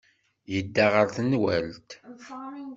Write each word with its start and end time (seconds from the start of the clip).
Yedda 0.53 0.85
ɣer 0.93 1.07
tenwalt. 1.15 1.89